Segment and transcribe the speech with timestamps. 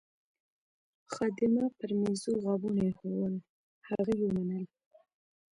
[1.13, 3.35] خادمه پر میزو غابونه ایښوول،
[3.89, 4.65] هغه یې ومنل.